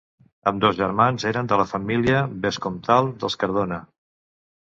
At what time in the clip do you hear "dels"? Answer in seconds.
3.25-3.39